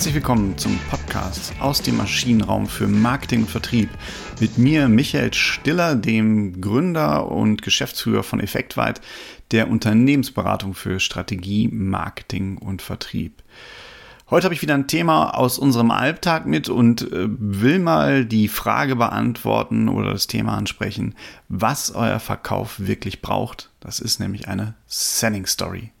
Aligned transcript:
Herzlich 0.00 0.14
willkommen 0.14 0.56
zum 0.56 0.78
Podcast 0.88 1.52
aus 1.60 1.82
dem 1.82 1.98
Maschinenraum 1.98 2.68
für 2.68 2.86
Marketing 2.86 3.40
und 3.40 3.50
Vertrieb. 3.50 3.90
Mit 4.40 4.56
mir 4.56 4.88
Michael 4.88 5.34
Stiller, 5.34 5.94
dem 5.94 6.62
Gründer 6.62 7.30
und 7.30 7.60
Geschäftsführer 7.60 8.22
von 8.22 8.40
Effektweit, 8.40 9.02
der 9.50 9.68
Unternehmensberatung 9.68 10.72
für 10.72 11.00
Strategie, 11.00 11.68
Marketing 11.68 12.56
und 12.56 12.80
Vertrieb. 12.80 13.42
Heute 14.30 14.44
habe 14.44 14.54
ich 14.54 14.62
wieder 14.62 14.72
ein 14.72 14.88
Thema 14.88 15.36
aus 15.36 15.58
unserem 15.58 15.90
Alltag 15.90 16.46
mit 16.46 16.70
und 16.70 17.02
äh, 17.02 17.26
will 17.28 17.78
mal 17.78 18.24
die 18.24 18.48
Frage 18.48 18.96
beantworten 18.96 19.90
oder 19.90 20.12
das 20.12 20.26
Thema 20.26 20.56
ansprechen, 20.56 21.14
was 21.50 21.90
euer 21.90 22.20
Verkauf 22.20 22.80
wirklich 22.80 23.20
braucht. 23.20 23.68
Das 23.80 24.00
ist 24.00 24.18
nämlich 24.18 24.48
eine 24.48 24.72
Selling 24.86 25.44
Story. 25.44 25.92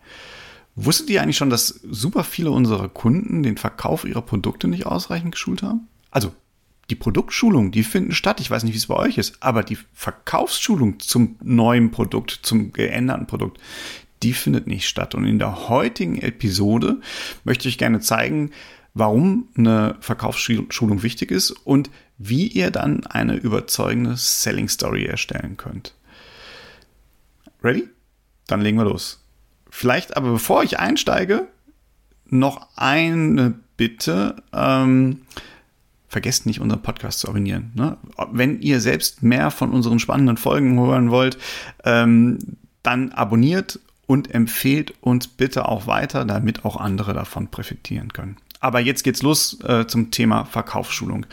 Wusstet 0.76 1.10
ihr 1.10 1.22
eigentlich 1.22 1.36
schon, 1.36 1.50
dass 1.50 1.80
super 1.88 2.24
viele 2.24 2.50
unserer 2.50 2.88
Kunden 2.88 3.42
den 3.42 3.56
Verkauf 3.56 4.04
ihrer 4.04 4.22
Produkte 4.22 4.68
nicht 4.68 4.86
ausreichend 4.86 5.32
geschult 5.32 5.62
haben? 5.62 5.88
Also 6.10 6.32
die 6.90 6.96
Produktschulung, 6.96 7.70
die 7.70 7.84
finden 7.84 8.12
statt. 8.12 8.40
Ich 8.40 8.50
weiß 8.50 8.64
nicht, 8.64 8.74
wie 8.74 8.78
es 8.78 8.86
bei 8.86 8.96
euch 8.96 9.18
ist, 9.18 9.36
aber 9.40 9.62
die 9.62 9.78
Verkaufsschulung 9.94 10.98
zum 11.00 11.36
neuen 11.42 11.90
Produkt, 11.90 12.40
zum 12.42 12.72
geänderten 12.72 13.26
Produkt, 13.26 13.60
die 14.22 14.32
findet 14.32 14.66
nicht 14.66 14.88
statt. 14.88 15.14
Und 15.14 15.24
in 15.24 15.38
der 15.38 15.68
heutigen 15.68 16.18
Episode 16.18 17.00
möchte 17.44 17.68
ich 17.68 17.78
gerne 17.78 18.00
zeigen, 18.00 18.50
warum 18.92 19.48
eine 19.56 19.96
Verkaufsschulung 20.00 21.02
wichtig 21.02 21.30
ist 21.30 21.50
und 21.50 21.90
wie 22.18 22.48
ihr 22.48 22.70
dann 22.70 23.06
eine 23.06 23.36
überzeugende 23.36 24.16
Selling 24.16 24.68
Story 24.68 25.04
erstellen 25.04 25.56
könnt. 25.56 25.94
Ready? 27.62 27.88
Dann 28.46 28.60
legen 28.60 28.78
wir 28.78 28.84
los. 28.84 29.19
Vielleicht 29.70 30.16
aber 30.16 30.32
bevor 30.32 30.62
ich 30.62 30.78
einsteige, 30.78 31.48
noch 32.26 32.68
eine 32.76 33.54
Bitte. 33.76 34.36
Ähm, 34.52 35.22
vergesst 36.08 36.44
nicht, 36.44 36.60
unseren 36.60 36.82
Podcast 36.82 37.20
zu 37.20 37.28
abonnieren. 37.28 37.72
Ne? 37.74 37.96
Wenn 38.32 38.60
ihr 38.60 38.80
selbst 38.80 39.22
mehr 39.22 39.50
von 39.50 39.70
unseren 39.70 39.98
spannenden 39.98 40.36
Folgen 40.36 40.78
hören 40.78 41.10
wollt, 41.10 41.38
ähm, 41.84 42.38
dann 42.82 43.12
abonniert 43.12 43.78
und 44.06 44.34
empfehlt 44.34 44.92
uns 45.00 45.28
bitte 45.28 45.68
auch 45.68 45.86
weiter, 45.86 46.24
damit 46.24 46.64
auch 46.64 46.76
andere 46.76 47.14
davon 47.14 47.48
profitieren 47.48 48.12
können. 48.12 48.36
Aber 48.58 48.80
jetzt 48.80 49.04
geht's 49.04 49.22
los 49.22 49.58
äh, 49.64 49.86
zum 49.86 50.10
Thema 50.10 50.44
Verkaufsschulung. 50.44 51.26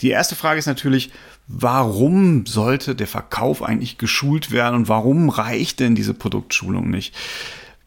Die 0.00 0.10
erste 0.10 0.36
Frage 0.36 0.58
ist 0.58 0.66
natürlich, 0.66 1.10
warum 1.48 2.46
sollte 2.46 2.94
der 2.94 3.06
Verkauf 3.08 3.62
eigentlich 3.62 3.98
geschult 3.98 4.52
werden 4.52 4.76
und 4.76 4.88
warum 4.88 5.28
reicht 5.28 5.80
denn 5.80 5.94
diese 5.94 6.14
Produktschulung 6.14 6.88
nicht? 6.88 7.14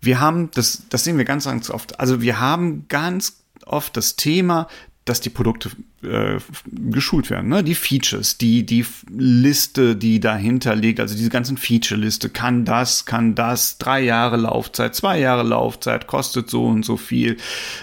Wir 0.01 0.19
haben, 0.19 0.51
das, 0.51 0.83
das 0.89 1.03
sehen 1.03 1.17
wir 1.17 1.25
ganz, 1.25 1.45
ganz 1.45 1.69
oft, 1.69 1.99
also 1.99 2.21
wir 2.21 2.39
haben 2.39 2.87
ganz 2.87 3.43
oft 3.65 3.97
das 3.97 4.15
Thema, 4.15 4.67
dass 5.05 5.21
die 5.21 5.29
Produkte 5.29 5.69
äh, 6.01 6.39
geschult 6.65 7.29
werden. 7.29 7.49
Ne? 7.49 7.63
Die 7.63 7.75
Features, 7.75 8.39
die, 8.39 8.65
die 8.65 8.83
Liste, 9.15 9.95
die 9.95 10.19
dahinter 10.19 10.75
liegt, 10.75 10.99
also 10.99 11.15
diese 11.15 11.29
ganzen 11.29 11.57
Feature-Liste, 11.57 12.29
kann 12.29 12.65
das, 12.65 13.05
kann 13.05 13.35
das, 13.35 13.77
drei 13.77 14.01
Jahre 14.01 14.37
Laufzeit, 14.37 14.95
zwei 14.95 15.19
Jahre 15.19 15.43
Laufzeit, 15.43 16.07
kostet 16.07 16.49
so 16.49 16.65
und 16.65 16.83
so 16.83 16.97
viel. 16.97 17.37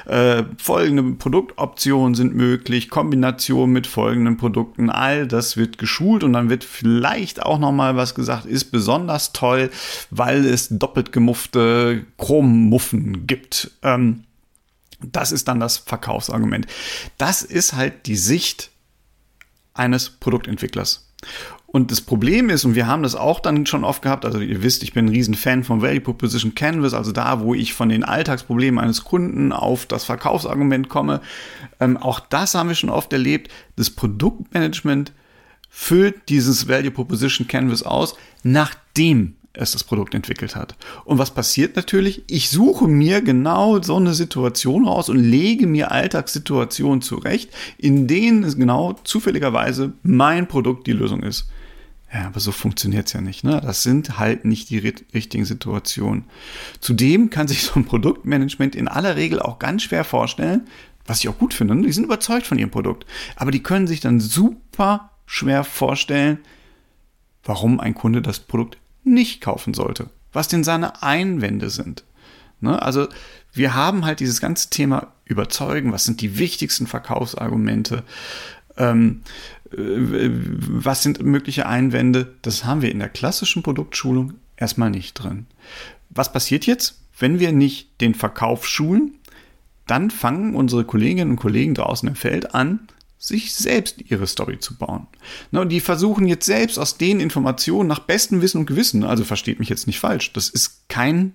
Äh, 0.06 0.42
folgende 0.58 1.04
Produktoptionen 1.14 2.16
sind 2.16 2.34
möglich, 2.34 2.90
Kombination 2.90 3.70
mit 3.70 3.86
folgenden 3.86 4.36
Produkten, 4.36 4.90
all 4.90 5.28
das 5.28 5.56
wird 5.56 5.78
geschult 5.78 6.24
und 6.24 6.32
dann 6.32 6.50
wird 6.50 6.64
vielleicht 6.64 7.40
auch 7.40 7.60
nochmal 7.60 7.94
was 7.94 8.16
gesagt, 8.16 8.46
ist 8.46 8.72
besonders 8.72 9.32
toll, 9.32 9.70
weil 10.10 10.44
es 10.44 10.68
doppelt 10.70 11.12
gemuffte 11.12 12.04
Chrommuffen 12.18 13.28
gibt. 13.28 13.70
Ähm, 13.84 14.24
das 15.10 15.32
ist 15.32 15.48
dann 15.48 15.60
das 15.60 15.78
Verkaufsargument. 15.78 16.66
Das 17.18 17.42
ist 17.42 17.74
halt 17.74 18.06
die 18.06 18.16
Sicht 18.16 18.70
eines 19.74 20.10
Produktentwicklers. 20.10 21.08
Und 21.66 21.90
das 21.90 22.02
Problem 22.02 22.50
ist, 22.50 22.66
und 22.66 22.74
wir 22.74 22.86
haben 22.86 23.02
das 23.02 23.14
auch 23.14 23.40
dann 23.40 23.64
schon 23.64 23.82
oft 23.82 24.02
gehabt, 24.02 24.26
also 24.26 24.40
ihr 24.40 24.62
wisst, 24.62 24.82
ich 24.82 24.92
bin 24.92 25.06
ein 25.06 25.08
Riesenfan 25.08 25.64
von 25.64 25.80
Value 25.80 26.02
Proposition 26.02 26.54
Canvas, 26.54 26.92
also 26.92 27.12
da, 27.12 27.40
wo 27.40 27.54
ich 27.54 27.72
von 27.72 27.88
den 27.88 28.04
Alltagsproblemen 28.04 28.78
eines 28.78 29.04
Kunden 29.04 29.52
auf 29.52 29.86
das 29.86 30.04
Verkaufsargument 30.04 30.90
komme. 30.90 31.22
Ähm, 31.80 31.96
auch 31.96 32.20
das 32.20 32.54
haben 32.54 32.68
wir 32.68 32.74
schon 32.74 32.90
oft 32.90 33.10
erlebt. 33.14 33.50
Das 33.76 33.88
Produktmanagement 33.88 35.12
füllt 35.70 36.28
dieses 36.28 36.68
Value 36.68 36.90
Proposition 36.90 37.48
Canvas 37.48 37.82
aus, 37.82 38.16
nachdem 38.42 39.36
es 39.54 39.72
das 39.72 39.84
Produkt 39.84 40.14
entwickelt 40.14 40.56
hat. 40.56 40.76
Und 41.04 41.18
was 41.18 41.32
passiert 41.32 41.76
natürlich? 41.76 42.22
Ich 42.26 42.48
suche 42.50 42.88
mir 42.88 43.20
genau 43.20 43.82
so 43.82 43.96
eine 43.96 44.14
Situation 44.14 44.86
raus 44.86 45.08
und 45.08 45.18
lege 45.18 45.66
mir 45.66 45.90
Alltagssituationen 45.92 47.02
zurecht, 47.02 47.50
in 47.76 48.06
denen 48.06 48.44
es 48.44 48.56
genau 48.56 48.94
zufälligerweise 49.04 49.92
mein 50.02 50.48
Produkt 50.48 50.86
die 50.86 50.92
Lösung 50.92 51.22
ist. 51.22 51.48
Ja, 52.12 52.26
aber 52.26 52.40
so 52.40 52.52
funktioniert 52.52 53.06
es 53.06 53.14
ja 53.14 53.22
nicht. 53.22 53.42
Ne? 53.42 53.60
Das 53.62 53.82
sind 53.82 54.18
halt 54.18 54.44
nicht 54.44 54.68
die 54.68 54.78
richtigen 54.78 55.46
Situationen. 55.46 56.24
Zudem 56.80 57.30
kann 57.30 57.48
sich 57.48 57.62
so 57.62 57.74
ein 57.74 57.86
Produktmanagement 57.86 58.74
in 58.74 58.88
aller 58.88 59.16
Regel 59.16 59.40
auch 59.40 59.58
ganz 59.58 59.82
schwer 59.82 60.04
vorstellen, 60.04 60.66
was 61.06 61.20
ich 61.20 61.28
auch 61.28 61.38
gut 61.38 61.54
finde. 61.54 61.74
Ne? 61.74 61.86
Die 61.86 61.92
sind 61.92 62.04
überzeugt 62.04 62.46
von 62.46 62.58
ihrem 62.58 62.70
Produkt. 62.70 63.06
Aber 63.36 63.50
die 63.50 63.62
können 63.62 63.86
sich 63.86 64.00
dann 64.00 64.20
super 64.20 65.10
schwer 65.24 65.64
vorstellen, 65.64 66.38
warum 67.44 67.80
ein 67.80 67.94
Kunde 67.94 68.20
das 68.20 68.40
Produkt 68.40 68.76
nicht 69.04 69.40
kaufen 69.40 69.74
sollte, 69.74 70.10
was 70.32 70.48
denn 70.48 70.64
seine 70.64 71.02
Einwände 71.02 71.70
sind. 71.70 72.04
Ne? 72.60 72.80
Also 72.80 73.08
wir 73.52 73.74
haben 73.74 74.04
halt 74.04 74.20
dieses 74.20 74.40
ganze 74.40 74.70
Thema 74.70 75.12
überzeugen, 75.24 75.92
was 75.92 76.04
sind 76.04 76.20
die 76.20 76.38
wichtigsten 76.38 76.86
Verkaufsargumente, 76.86 78.04
ähm, 78.76 79.22
äh, 79.72 80.30
was 80.30 81.02
sind 81.02 81.22
mögliche 81.22 81.66
Einwände, 81.66 82.34
das 82.42 82.64
haben 82.64 82.82
wir 82.82 82.90
in 82.90 82.98
der 82.98 83.08
klassischen 83.08 83.62
Produktschulung 83.62 84.34
erstmal 84.56 84.90
nicht 84.90 85.14
drin. 85.14 85.46
Was 86.10 86.32
passiert 86.32 86.66
jetzt, 86.66 87.00
wenn 87.18 87.38
wir 87.38 87.52
nicht 87.52 88.00
den 88.00 88.14
Verkauf 88.14 88.66
schulen? 88.66 89.14
Dann 89.86 90.10
fangen 90.10 90.54
unsere 90.54 90.84
Kolleginnen 90.84 91.32
und 91.32 91.36
Kollegen 91.36 91.74
draußen 91.74 92.08
im 92.08 92.14
Feld 92.14 92.54
an, 92.54 92.88
sich 93.22 93.54
selbst 93.54 94.02
ihre 94.10 94.26
Story 94.26 94.58
zu 94.58 94.76
bauen. 94.76 95.06
Und 95.52 95.68
die 95.68 95.78
versuchen 95.78 96.26
jetzt 96.26 96.44
selbst 96.44 96.76
aus 96.76 96.98
den 96.98 97.20
Informationen 97.20 97.88
nach 97.88 98.00
bestem 98.00 98.42
Wissen 98.42 98.58
und 98.58 98.66
Gewissen, 98.66 99.04
also 99.04 99.22
versteht 99.22 99.60
mich 99.60 99.68
jetzt 99.68 99.86
nicht 99.86 100.00
falsch, 100.00 100.32
das 100.32 100.48
ist 100.48 100.88
kein 100.88 101.32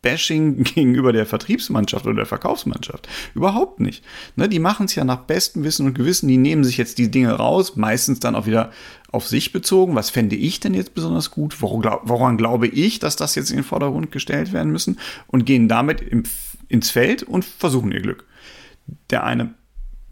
Bashing 0.00 0.62
gegenüber 0.74 1.12
der 1.12 1.26
Vertriebsmannschaft 1.26 2.06
oder 2.06 2.16
der 2.16 2.26
Verkaufsmannschaft. 2.26 3.06
Überhaupt 3.34 3.80
nicht. 3.80 4.02
Ne, 4.36 4.48
die 4.48 4.58
machen 4.58 4.86
es 4.86 4.94
ja 4.94 5.04
nach 5.04 5.18
bestem 5.18 5.64
Wissen 5.64 5.84
und 5.84 5.92
Gewissen, 5.92 6.28
die 6.28 6.38
nehmen 6.38 6.64
sich 6.64 6.78
jetzt 6.78 6.96
die 6.96 7.10
Dinge 7.10 7.32
raus, 7.32 7.76
meistens 7.76 8.20
dann 8.20 8.34
auch 8.34 8.46
wieder 8.46 8.72
auf 9.12 9.28
sich 9.28 9.52
bezogen. 9.52 9.94
Was 9.94 10.08
fände 10.08 10.34
ich 10.34 10.60
denn 10.60 10.72
jetzt 10.72 10.94
besonders 10.94 11.30
gut? 11.30 11.60
Woran, 11.60 11.98
woran 12.04 12.38
glaube 12.38 12.68
ich, 12.68 13.00
dass 13.00 13.16
das 13.16 13.34
jetzt 13.34 13.50
in 13.50 13.56
den 13.56 13.64
Vordergrund 13.64 14.12
gestellt 14.12 14.54
werden 14.54 14.72
müssen? 14.72 14.98
Und 15.26 15.44
gehen 15.44 15.68
damit 15.68 16.00
im, 16.00 16.22
ins 16.68 16.90
Feld 16.90 17.22
und 17.22 17.44
versuchen 17.44 17.92
ihr 17.92 18.00
Glück. 18.00 18.24
Der 19.10 19.24
eine 19.24 19.52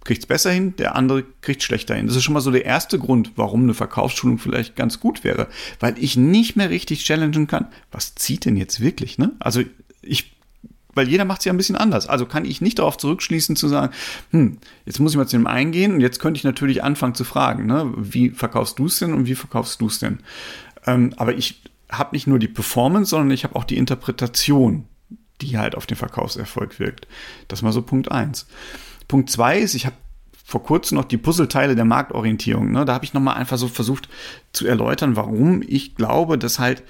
kriegt 0.05 0.23
es 0.23 0.27
besser 0.27 0.51
hin, 0.51 0.75
der 0.77 0.97
andere 0.97 1.25
kriegt 1.41 1.63
schlechter 1.63 1.95
hin. 1.95 2.07
Das 2.07 2.17
ist 2.17 2.25
schon 2.25 2.35
mal 2.35 2.41
so 2.41 2.51
der 2.51 2.65
erste 2.65 2.99
Grund, 2.99 3.33
warum 3.37 3.63
eine 3.63 3.75
Verkaufsschulung 3.75 4.39
vielleicht 4.39 4.75
ganz 4.75 5.01
gut 5.01 5.25
wäre, 5.25 5.49
weil 5.81 5.95
ich 5.99 6.17
nicht 6.17 6.57
mehr 6.57 6.71
richtig 6.71 7.05
challengen 7.05 7.47
kann. 7.47 7.69
Was 7.91 8.15
zieht 8.15 8.45
denn 8.45 8.57
jetzt 8.57 8.81
wirklich? 8.81 9.19
Ne? 9.19 9.33
Also 9.39 9.63
ich, 10.01 10.37
weil 10.95 11.09
jeder 11.09 11.25
macht 11.25 11.41
es 11.41 11.45
ja 11.45 11.53
ein 11.53 11.57
bisschen 11.57 11.77
anders. 11.77 12.09
Also 12.09 12.27
kann 12.27 12.45
ich 12.45 12.61
nicht 12.61 12.81
darauf 12.81 12.97
zurückschließen 12.99 13.55
zu 13.55 13.69
sagen, 13.69 13.93
hm, 14.31 14.59
jetzt 14.85 14.99
muss 14.99 15.13
ich 15.13 15.19
mal 15.19 15.29
zu 15.29 15.37
dem 15.37 15.47
eingehen 15.47 15.95
und 15.95 16.01
jetzt 16.01 16.19
könnte 16.19 16.39
ich 16.39 16.45
natürlich 16.45 16.83
anfangen 16.83 17.15
zu 17.15 17.25
fragen, 17.25 17.67
ne? 17.67 17.93
wie 17.97 18.31
verkaufst 18.31 18.79
du 18.79 18.87
es 18.87 18.99
denn 18.99 19.15
und 19.15 19.27
wie 19.27 19.37
verkaufst 19.37 19.81
du 19.81 19.87
es 19.87 20.01
denn? 20.01 20.19
Ähm, 20.85 21.15
aber 21.17 21.35
ich 21.37 21.63
habe 21.91 22.17
nicht 22.17 22.27
nur 22.27 22.41
die 22.41 22.49
Performance, 22.49 23.11
sondern 23.11 23.31
ich 23.31 23.45
habe 23.45 23.55
auch 23.55 23.65
die 23.65 23.77
Interpretation, 23.77 24.87
die 25.41 25.59
halt 25.59 25.77
auf 25.77 25.87
den 25.87 25.97
Verkaufserfolg 25.97 26.81
wirkt. 26.81 27.07
Das 27.47 27.63
mal 27.63 27.73
so 27.73 27.83
Punkt 27.83 28.11
eins. 28.11 28.47
Punkt 29.09 29.31
zwei 29.31 29.59
ist, 29.59 29.75
ich 29.75 29.87
habe 29.87 29.97
vor 30.53 30.63
kurzem 30.63 30.97
noch 30.99 31.07
die 31.07 31.17
Puzzleteile 31.17 31.75
der 31.75 31.87
Marktorientierung. 31.87 32.73
Ne? 32.73 32.85
Da 32.85 32.93
habe 32.93 33.07
ich 33.07 33.15
nochmal 33.15 33.39
einfach 33.39 33.57
so 33.57 33.69
versucht 33.69 34.11
zu 34.53 34.67
erläutern, 34.67 35.17
warum 35.17 35.63
ich 35.67 35.95
glaube, 35.95 36.37
dass 36.37 36.59
halt 36.59 36.83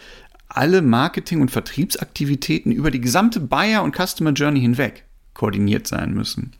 alle 0.48 0.82
Marketing- 0.82 1.40
und 1.40 1.52
Vertriebsaktivitäten 1.52 2.72
über 2.72 2.90
die 2.90 3.00
gesamte 3.00 3.38
Buyer- 3.38 3.84
und 3.84 3.94
Customer 3.94 4.32
Journey 4.32 4.60
hinweg 4.60 5.04
koordiniert 5.32 5.86
sein 5.86 6.12
müssen. 6.12 6.54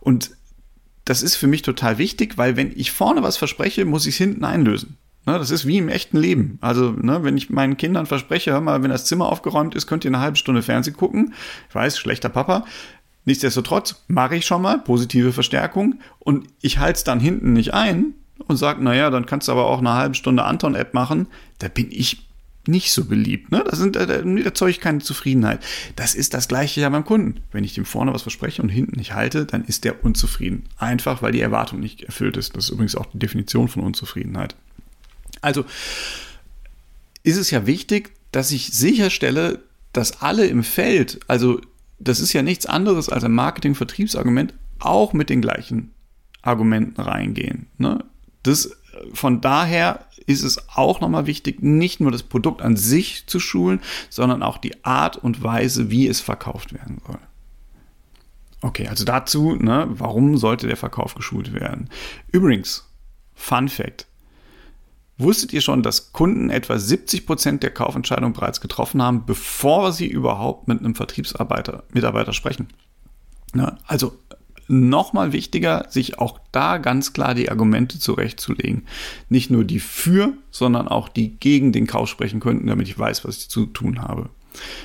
Und 0.00 0.30
das 1.04 1.22
ist 1.22 1.36
für 1.36 1.48
mich 1.48 1.60
total 1.60 1.98
wichtig, 1.98 2.38
weil 2.38 2.56
wenn 2.56 2.72
ich 2.74 2.92
vorne 2.92 3.22
was 3.22 3.36
verspreche, 3.36 3.84
muss 3.84 4.06
ich 4.06 4.14
es 4.14 4.18
hinten 4.18 4.44
einlösen. 4.44 4.96
Ne, 5.26 5.38
das 5.38 5.50
ist 5.50 5.66
wie 5.66 5.78
im 5.78 5.90
echten 5.90 6.16
Leben. 6.16 6.58
Also, 6.62 6.92
ne, 6.92 7.22
wenn 7.22 7.36
ich 7.36 7.50
meinen 7.50 7.76
Kindern 7.76 8.06
verspreche, 8.06 8.52
hör 8.52 8.60
mal, 8.62 8.82
wenn 8.82 8.90
das 8.90 9.04
Zimmer 9.04 9.26
aufgeräumt 9.26 9.74
ist, 9.74 9.86
könnt 9.86 10.04
ihr 10.04 10.10
eine 10.10 10.20
halbe 10.20 10.38
Stunde 10.38 10.62
Fernsehen 10.62 10.96
gucken. 10.96 11.34
Ich 11.68 11.74
weiß, 11.74 11.98
schlechter 11.98 12.30
Papa. 12.30 12.64
Nichtsdestotrotz 13.24 14.02
mache 14.08 14.36
ich 14.36 14.46
schon 14.46 14.62
mal 14.62 14.78
positive 14.78 15.32
Verstärkung 15.32 16.00
und 16.18 16.46
ich 16.60 16.78
halte 16.78 16.98
es 16.98 17.04
dann 17.04 17.20
hinten 17.20 17.52
nicht 17.52 17.72
ein 17.72 18.14
und 18.48 18.56
sage, 18.56 18.82
naja, 18.82 19.10
dann 19.10 19.26
kannst 19.26 19.48
du 19.48 19.52
aber 19.52 19.66
auch 19.66 19.78
eine 19.78 19.92
halbe 19.92 20.14
Stunde 20.14 20.44
Anton-App 20.44 20.94
machen. 20.94 21.28
Da 21.58 21.68
bin 21.68 21.88
ich 21.90 22.26
nicht 22.66 22.92
so 22.92 23.04
beliebt. 23.04 23.50
Ne? 23.50 23.64
Sind, 23.72 23.96
da 23.96 24.02
erzeuge 24.04 24.70
ich 24.70 24.80
keine 24.80 24.98
Zufriedenheit. 24.98 25.64
Das 25.96 26.14
ist 26.14 26.34
das 26.34 26.48
gleiche 26.48 26.80
ja 26.80 26.88
beim 26.88 27.04
Kunden. 27.04 27.40
Wenn 27.50 27.64
ich 27.64 27.74
dem 27.74 27.84
vorne 27.84 28.14
was 28.14 28.22
verspreche 28.22 28.62
und 28.62 28.68
hinten 28.68 28.98
nicht 28.98 29.14
halte, 29.14 29.46
dann 29.46 29.64
ist 29.64 29.84
der 29.84 30.04
unzufrieden. 30.04 30.64
Einfach, 30.78 31.22
weil 31.22 31.32
die 31.32 31.40
Erwartung 31.40 31.80
nicht 31.80 32.02
erfüllt 32.02 32.36
ist. 32.36 32.56
Das 32.56 32.64
ist 32.64 32.70
übrigens 32.70 32.94
auch 32.94 33.06
die 33.06 33.18
Definition 33.18 33.68
von 33.68 33.82
Unzufriedenheit. 33.82 34.54
Also 35.40 35.64
ist 37.24 37.36
es 37.36 37.50
ja 37.50 37.66
wichtig, 37.66 38.12
dass 38.30 38.52
ich 38.52 38.72
sicherstelle, 38.72 39.60
dass 39.92 40.22
alle 40.22 40.46
im 40.46 40.62
Feld, 40.62 41.20
also 41.26 41.60
das 42.02 42.20
ist 42.20 42.32
ja 42.32 42.42
nichts 42.42 42.66
anderes 42.66 43.08
als 43.08 43.24
ein 43.24 43.32
Marketing-Vertriebsargument, 43.32 44.54
auch 44.78 45.12
mit 45.12 45.30
den 45.30 45.40
gleichen 45.40 45.92
Argumenten 46.42 47.00
reingehen. 47.00 47.66
Ne? 47.78 48.04
Das, 48.42 48.76
von 49.14 49.40
daher 49.40 50.06
ist 50.26 50.42
es 50.42 50.68
auch 50.68 51.00
nochmal 51.00 51.26
wichtig, 51.26 51.62
nicht 51.62 52.00
nur 52.00 52.10
das 52.10 52.22
Produkt 52.22 52.62
an 52.62 52.76
sich 52.76 53.26
zu 53.26 53.40
schulen, 53.40 53.80
sondern 54.10 54.42
auch 54.42 54.58
die 54.58 54.84
Art 54.84 55.16
und 55.16 55.42
Weise, 55.42 55.90
wie 55.90 56.08
es 56.08 56.20
verkauft 56.20 56.72
werden 56.72 57.00
soll. 57.06 57.18
Okay, 58.60 58.86
also 58.86 59.04
dazu, 59.04 59.56
ne, 59.56 59.86
warum 59.90 60.36
sollte 60.36 60.68
der 60.68 60.76
Verkauf 60.76 61.14
geschult 61.14 61.52
werden? 61.52 61.88
Übrigens, 62.30 62.88
Fun 63.34 63.68
Fact. 63.68 64.06
Wusstet 65.18 65.52
ihr 65.52 65.60
schon, 65.60 65.82
dass 65.82 66.12
Kunden 66.12 66.50
etwa 66.50 66.78
70 66.78 67.26
Prozent 67.26 67.62
der 67.62 67.70
Kaufentscheidung 67.70 68.32
bereits 68.32 68.60
getroffen 68.60 69.02
haben, 69.02 69.24
bevor 69.26 69.92
sie 69.92 70.06
überhaupt 70.06 70.68
mit 70.68 70.80
einem 70.80 70.94
Vertriebsarbeiter, 70.94 71.84
Mitarbeiter 71.92 72.32
sprechen? 72.32 72.68
Ne, 73.54 73.76
also 73.86 74.16
nochmal 74.68 75.32
wichtiger, 75.32 75.86
sich 75.90 76.18
auch 76.18 76.40
da 76.50 76.78
ganz 76.78 77.12
klar 77.12 77.34
die 77.34 77.50
Argumente 77.50 77.98
zurechtzulegen. 77.98 78.86
Nicht 79.28 79.50
nur 79.50 79.64
die 79.64 79.80
für, 79.80 80.32
sondern 80.50 80.88
auch 80.88 81.08
die 81.08 81.36
gegen 81.36 81.72
den 81.72 81.86
Kauf 81.86 82.08
sprechen 82.08 82.40
könnten, 82.40 82.66
damit 82.66 82.88
ich 82.88 82.98
weiß, 82.98 83.24
was 83.24 83.38
ich 83.38 83.50
zu 83.50 83.66
tun 83.66 84.00
habe. 84.00 84.30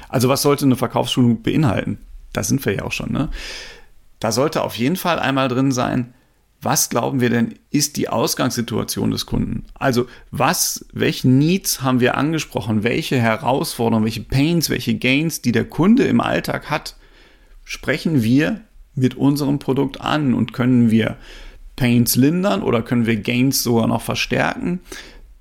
Also 0.09 0.29
was 0.29 0.41
sollte 0.41 0.65
eine 0.65 0.75
Verkaufsschulung 0.75 1.41
beinhalten? 1.41 1.99
Da 2.33 2.43
sind 2.43 2.65
wir 2.65 2.75
ja 2.75 2.83
auch 2.83 2.91
schon. 2.91 3.11
Ne? 3.11 3.29
Da 4.19 4.31
sollte 4.31 4.63
auf 4.63 4.75
jeden 4.75 4.97
Fall 4.97 5.19
einmal 5.19 5.47
drin 5.47 5.71
sein, 5.71 6.13
was 6.61 6.89
glauben 6.89 7.21
wir 7.21 7.29
denn 7.29 7.55
ist 7.69 7.97
die 7.97 8.09
Ausgangssituation 8.09 9.11
des 9.11 9.25
Kunden? 9.25 9.65
Also 9.75 10.07
was, 10.31 10.85
welche 10.91 11.29
Needs 11.29 11.81
haben 11.81 11.99
wir 11.99 12.17
angesprochen? 12.17 12.83
Welche 12.83 13.19
Herausforderungen, 13.19 14.05
welche 14.05 14.23
Pains, 14.23 14.69
welche 14.69 14.95
Gains, 14.95 15.41
die 15.41 15.51
der 15.51 15.65
Kunde 15.65 16.03
im 16.05 16.19
Alltag 16.19 16.69
hat, 16.69 16.95
sprechen 17.63 18.23
wir 18.23 18.61
mit 18.95 19.15
unserem 19.15 19.59
Produkt 19.59 20.01
an 20.01 20.33
und 20.33 20.53
können 20.53 20.89
wir 20.89 21.17
Pains 21.75 22.15
lindern 22.15 22.63
oder 22.63 22.81
können 22.81 23.05
wir 23.05 23.17
Gains 23.17 23.61
sogar 23.61 23.87
noch 23.87 24.01
verstärken? 24.01 24.79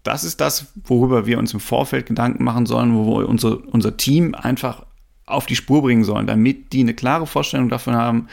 Das 0.03 0.23
ist 0.23 0.41
das, 0.41 0.67
worüber 0.85 1.27
wir 1.27 1.39
uns 1.39 1.55
im 1.55 1.61
Vorfeld 1.61 2.07
Gedanken 2.07 2.45
machen 2.45 2.67
sollen, 2.67 2.95
wo 2.95 3.19
wir 3.19 3.29
unser, 3.29 3.59
unser 3.73 3.97
Team 3.97 4.35
einfach 4.35 4.85
auf 5.25 5.47
die 5.47 5.57
Spur 5.57 5.83
bringen 5.83 6.05
sollen, 6.05 6.27
damit 6.27 6.73
die 6.73 6.81
eine 6.81 6.95
klare 6.95 7.27
Vorstellung 7.27 7.69
davon 7.69 7.95
haben, 7.95 8.29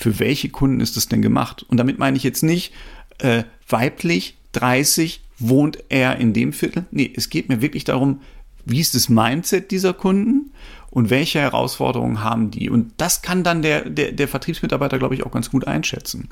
für 0.00 0.18
welche 0.18 0.48
Kunden 0.48 0.80
ist 0.80 0.96
es 0.96 1.08
denn 1.08 1.20
gemacht. 1.20 1.62
Und 1.68 1.76
damit 1.76 1.98
meine 1.98 2.16
ich 2.16 2.22
jetzt 2.22 2.42
nicht 2.42 2.72
äh, 3.18 3.44
weiblich, 3.68 4.38
30, 4.52 5.20
wohnt 5.38 5.78
er 5.90 6.16
in 6.16 6.32
dem 6.32 6.54
Viertel. 6.54 6.86
Nee, 6.90 7.12
es 7.14 7.28
geht 7.28 7.50
mir 7.50 7.60
wirklich 7.60 7.84
darum, 7.84 8.22
wie 8.64 8.80
ist 8.80 8.94
das 8.94 9.10
Mindset 9.10 9.70
dieser 9.70 9.92
Kunden 9.92 10.52
und 10.88 11.10
welche 11.10 11.40
Herausforderungen 11.40 12.24
haben 12.24 12.50
die. 12.50 12.70
Und 12.70 12.94
das 12.96 13.20
kann 13.20 13.44
dann 13.44 13.60
der, 13.60 13.90
der, 13.90 14.12
der 14.12 14.26
Vertriebsmitarbeiter, 14.26 14.98
glaube 14.98 15.14
ich, 15.14 15.26
auch 15.26 15.32
ganz 15.32 15.50
gut 15.50 15.66
einschätzen. 15.66 16.30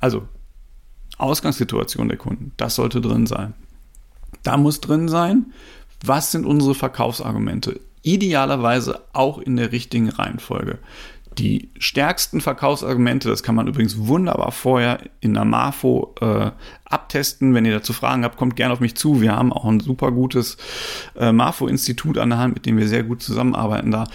Also 0.00 0.28
Ausgangssituation 1.16 2.10
der 2.10 2.18
Kunden, 2.18 2.52
das 2.58 2.74
sollte 2.74 3.00
drin 3.00 3.26
sein. 3.26 3.54
Da 4.42 4.58
muss 4.58 4.82
drin 4.82 5.08
sein, 5.08 5.46
was 6.04 6.30
sind 6.30 6.44
unsere 6.44 6.74
Verkaufsargumente? 6.74 7.80
Idealerweise 8.02 9.00
auch 9.14 9.38
in 9.38 9.56
der 9.56 9.72
richtigen 9.72 10.10
Reihenfolge. 10.10 10.78
Die 11.38 11.70
stärksten 11.78 12.40
Verkaufsargumente, 12.40 13.28
das 13.28 13.44
kann 13.44 13.54
man 13.54 13.68
übrigens 13.68 13.96
wunderbar 13.96 14.50
vorher 14.50 14.98
in 15.20 15.34
der 15.34 15.44
Marfo 15.44 16.14
äh, 16.20 16.50
abtesten. 16.84 17.54
Wenn 17.54 17.64
ihr 17.64 17.72
dazu 17.72 17.92
Fragen 17.92 18.24
habt, 18.24 18.36
kommt 18.36 18.56
gerne 18.56 18.72
auf 18.72 18.80
mich 18.80 18.96
zu. 18.96 19.20
Wir 19.20 19.36
haben 19.36 19.52
auch 19.52 19.64
ein 19.64 19.78
super 19.78 20.10
gutes 20.10 20.56
äh, 21.16 21.30
Marfo-Institut 21.30 22.18
an 22.18 22.30
der 22.30 22.38
Hand, 22.38 22.54
mit 22.54 22.66
dem 22.66 22.76
wir 22.76 22.88
sehr 22.88 23.04
gut 23.04 23.22
zusammenarbeiten 23.22 23.92
da. 23.92 24.08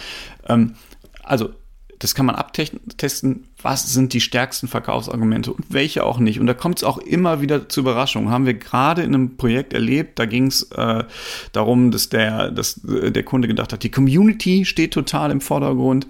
Ähm, 0.48 0.74
also 1.22 1.48
das 2.04 2.14
kann 2.14 2.26
man 2.26 2.34
abtesten, 2.34 3.44
was 3.62 3.94
sind 3.94 4.12
die 4.12 4.20
stärksten 4.20 4.68
Verkaufsargumente 4.68 5.52
und 5.52 5.64
welche 5.70 6.04
auch 6.04 6.18
nicht. 6.18 6.38
Und 6.38 6.46
da 6.46 6.52
kommt 6.52 6.78
es 6.78 6.84
auch 6.84 6.98
immer 6.98 7.40
wieder 7.40 7.70
zu 7.70 7.80
Überraschungen. 7.80 8.30
Haben 8.30 8.44
wir 8.44 8.52
gerade 8.52 9.02
in 9.02 9.14
einem 9.14 9.38
Projekt 9.38 9.72
erlebt, 9.72 10.18
da 10.18 10.26
ging 10.26 10.48
es 10.48 10.64
äh, 10.72 11.04
darum, 11.52 11.90
dass 11.90 12.10
der, 12.10 12.50
dass 12.50 12.84
äh, 12.84 13.10
der 13.10 13.22
Kunde 13.22 13.48
gedacht 13.48 13.72
hat, 13.72 13.82
die 13.82 13.90
Community 13.90 14.66
steht 14.66 14.92
total 14.92 15.30
im 15.30 15.40
Vordergrund. 15.40 16.06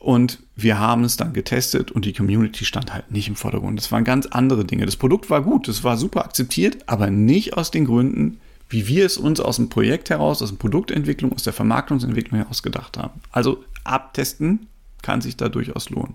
Und 0.00 0.38
wir 0.56 0.78
haben 0.78 1.04
es 1.04 1.18
dann 1.18 1.34
getestet 1.34 1.90
und 1.90 2.06
die 2.06 2.14
Community 2.14 2.64
stand 2.64 2.92
halt 2.92 3.10
nicht 3.10 3.28
im 3.28 3.36
Vordergrund. 3.36 3.78
Das 3.78 3.92
waren 3.92 4.02
ganz 4.02 4.24
andere 4.26 4.64
Dinge. 4.64 4.86
Das 4.86 4.96
Produkt 4.96 5.28
war 5.28 5.42
gut, 5.42 5.68
es 5.68 5.84
war 5.84 5.98
super 5.98 6.24
akzeptiert, 6.24 6.78
aber 6.86 7.10
nicht 7.10 7.58
aus 7.58 7.70
den 7.70 7.84
Gründen, 7.84 8.40
wie 8.70 8.88
wir 8.88 9.04
es 9.04 9.18
uns 9.18 9.40
aus 9.40 9.56
dem 9.56 9.68
Projekt 9.68 10.08
heraus, 10.08 10.40
aus 10.40 10.48
der 10.48 10.56
Produktentwicklung, 10.56 11.34
aus 11.34 11.42
der 11.42 11.52
Vermarktungsentwicklung 11.52 12.40
heraus 12.40 12.62
gedacht 12.62 12.96
haben. 12.96 13.20
Also 13.30 13.62
abtesten 13.84 14.68
kann 15.02 15.20
sich 15.20 15.36
da 15.36 15.50
durchaus 15.50 15.90
lohnen. 15.90 16.14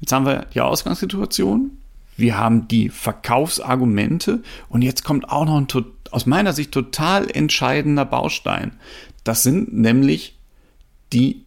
Jetzt 0.00 0.12
haben 0.12 0.26
wir 0.26 0.46
die 0.52 0.60
Ausgangssituation, 0.60 1.70
wir 2.18 2.36
haben 2.36 2.68
die 2.68 2.90
Verkaufsargumente 2.90 4.42
und 4.68 4.82
jetzt 4.82 5.04
kommt 5.04 5.30
auch 5.30 5.46
noch 5.46 5.56
ein 5.56 5.68
aus 6.10 6.26
meiner 6.26 6.52
Sicht 6.52 6.70
total 6.70 7.30
entscheidender 7.30 8.04
Baustein. 8.04 8.72
Das 9.24 9.42
sind 9.42 9.72
nämlich 9.72 10.36
die 11.12 11.43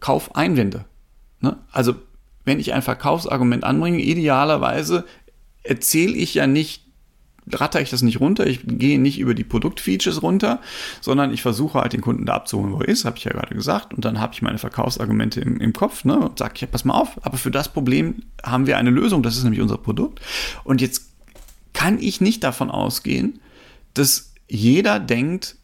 Kaufeinwände. 0.00 0.84
Ne? 1.40 1.56
Also 1.72 1.94
wenn 2.44 2.60
ich 2.60 2.72
ein 2.72 2.82
Verkaufsargument 2.82 3.64
anbringe, 3.64 4.00
idealerweise 4.00 5.04
erzähle 5.62 6.14
ich 6.14 6.34
ja 6.34 6.46
nicht, 6.46 6.84
ratter 7.52 7.80
ich 7.80 7.90
das 7.90 8.02
nicht 8.02 8.20
runter, 8.20 8.46
ich 8.46 8.60
gehe 8.64 9.00
nicht 9.00 9.18
über 9.18 9.34
die 9.34 9.44
Produktfeatures 9.44 10.22
runter, 10.22 10.60
sondern 11.00 11.32
ich 11.32 11.42
versuche 11.42 11.80
halt 11.80 11.92
den 11.92 12.00
Kunden 12.00 12.24
da 12.24 12.34
abzuholen, 12.34 12.72
wo 12.72 12.80
er 12.80 12.88
ist, 12.88 13.04
habe 13.04 13.18
ich 13.18 13.24
ja 13.24 13.32
gerade 13.32 13.54
gesagt, 13.54 13.92
und 13.94 14.04
dann 14.04 14.20
habe 14.20 14.32
ich 14.32 14.42
meine 14.42 14.58
Verkaufsargumente 14.58 15.40
im, 15.40 15.60
im 15.60 15.72
Kopf 15.72 16.04
ne, 16.04 16.18
und 16.18 16.38
sage, 16.38 16.54
ja, 16.58 16.66
pass 16.68 16.84
mal 16.84 16.94
auf, 16.94 17.24
aber 17.24 17.36
für 17.36 17.50
das 17.50 17.68
Problem 17.72 18.22
haben 18.44 18.66
wir 18.66 18.78
eine 18.78 18.90
Lösung, 18.90 19.22
das 19.22 19.36
ist 19.36 19.42
nämlich 19.42 19.60
unser 19.60 19.78
Produkt. 19.78 20.20
Und 20.62 20.80
jetzt 20.80 21.10
kann 21.72 21.98
ich 22.00 22.20
nicht 22.20 22.44
davon 22.44 22.70
ausgehen, 22.70 23.40
dass 23.94 24.32
jeder 24.48 25.00
denkt, 25.00 25.56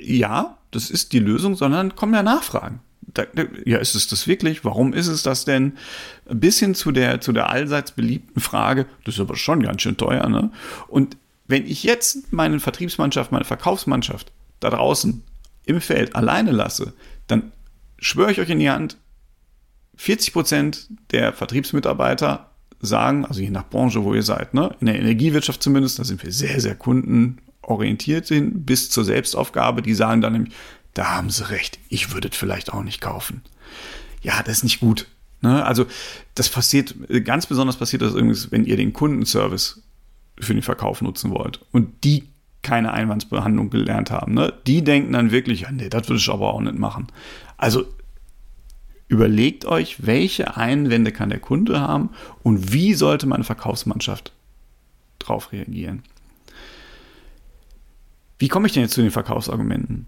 ja, 0.00 0.58
das 0.70 0.90
ist 0.90 1.12
die 1.12 1.18
Lösung, 1.18 1.56
sondern 1.56 1.96
kommen 1.96 2.14
ja 2.14 2.22
Nachfragen 2.22 2.80
ja, 3.64 3.78
ist 3.78 3.94
es 3.94 4.08
das 4.08 4.26
wirklich? 4.26 4.64
Warum 4.64 4.92
ist 4.92 5.06
es 5.06 5.22
das 5.22 5.44
denn? 5.44 5.74
Bis 6.28 6.58
hin 6.58 6.74
zu 6.74 6.92
der, 6.92 7.20
zu 7.20 7.32
der 7.32 7.50
allseits 7.50 7.92
beliebten 7.92 8.40
Frage, 8.40 8.86
das 9.04 9.14
ist 9.14 9.20
aber 9.20 9.36
schon 9.36 9.62
ganz 9.62 9.82
schön 9.82 9.96
teuer, 9.96 10.28
ne? 10.28 10.50
Und 10.88 11.16
wenn 11.46 11.66
ich 11.66 11.84
jetzt 11.84 12.32
meine 12.32 12.58
Vertriebsmannschaft, 12.58 13.30
meine 13.30 13.44
Verkaufsmannschaft 13.44 14.32
da 14.60 14.70
draußen 14.70 15.22
im 15.64 15.80
Feld 15.80 16.16
alleine 16.16 16.50
lasse, 16.50 16.92
dann 17.26 17.52
schwöre 17.98 18.32
ich 18.32 18.40
euch 18.40 18.50
in 18.50 18.58
die 18.58 18.70
Hand, 18.70 18.96
40 19.96 20.32
Prozent 20.32 20.88
der 21.10 21.32
Vertriebsmitarbeiter 21.32 22.50
sagen, 22.80 23.24
also 23.24 23.40
je 23.40 23.50
nach 23.50 23.68
Branche, 23.68 24.04
wo 24.04 24.14
ihr 24.14 24.22
seid, 24.22 24.54
ne, 24.54 24.74
in 24.80 24.86
der 24.86 24.98
Energiewirtschaft 24.98 25.62
zumindest, 25.62 25.98
da 25.98 26.04
sind 26.04 26.22
wir 26.22 26.32
sehr, 26.32 26.60
sehr 26.60 26.74
kundenorientiert 26.74 28.28
hin, 28.28 28.64
bis 28.64 28.90
zur 28.90 29.04
Selbstaufgabe, 29.04 29.82
die 29.82 29.94
sagen 29.94 30.20
dann 30.20 30.34
nämlich, 30.34 30.54
da 30.96 31.16
haben 31.16 31.30
sie 31.30 31.50
recht, 31.50 31.78
ich 31.88 32.14
würde 32.14 32.28
es 32.28 32.36
vielleicht 32.36 32.72
auch 32.72 32.82
nicht 32.82 33.00
kaufen. 33.00 33.42
Ja, 34.22 34.42
das 34.42 34.58
ist 34.58 34.64
nicht 34.64 34.80
gut. 34.80 35.06
Ne? 35.42 35.64
Also 35.64 35.86
das 36.34 36.48
passiert, 36.48 36.94
ganz 37.24 37.46
besonders 37.46 37.76
passiert 37.76 38.02
das 38.02 38.12
übrigens, 38.12 38.50
wenn 38.50 38.64
ihr 38.64 38.76
den 38.76 38.94
Kundenservice 38.94 39.82
für 40.38 40.54
den 40.54 40.62
Verkauf 40.62 41.02
nutzen 41.02 41.30
wollt 41.30 41.60
und 41.70 42.02
die 42.04 42.24
keine 42.62 42.92
Einwandsbehandlung 42.92 43.70
gelernt 43.70 44.10
haben. 44.10 44.34
Ne? 44.34 44.52
Die 44.66 44.82
denken 44.82 45.12
dann 45.12 45.30
wirklich, 45.30 45.62
ja, 45.62 45.70
nee, 45.70 45.88
das 45.88 46.08
würde 46.08 46.18
ich 46.18 46.28
aber 46.30 46.52
auch 46.52 46.60
nicht 46.60 46.78
machen. 46.78 47.08
Also 47.58 47.86
überlegt 49.08 49.66
euch, 49.66 50.06
welche 50.06 50.56
Einwände 50.56 51.12
kann 51.12 51.30
der 51.30 51.40
Kunde 51.40 51.78
haben 51.78 52.10
und 52.42 52.72
wie 52.72 52.94
sollte 52.94 53.26
meine 53.26 53.44
Verkaufsmannschaft 53.44 54.32
darauf 55.18 55.52
reagieren. 55.52 56.02
Wie 58.38 58.48
komme 58.48 58.66
ich 58.66 58.72
denn 58.72 58.82
jetzt 58.82 58.94
zu 58.94 59.02
den 59.02 59.10
Verkaufsargumenten? 59.10 60.06